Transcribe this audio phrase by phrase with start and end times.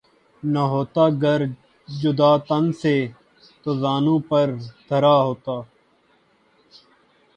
[0.43, 1.41] نہ ہوتا گر
[1.87, 2.95] جدا تن سے
[3.61, 4.47] تو زانو پر
[4.87, 5.55] دھرا ہوتا